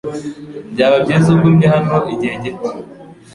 Byaba 0.71 0.97
byiza 1.03 1.27
ugumye 1.35 1.65
hano 1.73 1.97
igihe 2.13 2.35
gito. 2.43 2.69